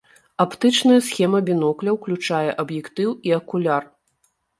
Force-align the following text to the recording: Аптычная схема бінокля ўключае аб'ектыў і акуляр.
Аптычная 0.43 0.95
схема 1.07 1.41
бінокля 1.49 1.93
ўключае 1.97 2.49
аб'ектыў 2.63 3.13
і 3.29 3.35
акуляр. 3.39 3.83